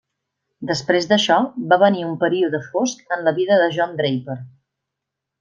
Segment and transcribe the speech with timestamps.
[0.69, 1.37] Després d'això,
[1.73, 4.41] va venir un període fosc en la vida de John Draper.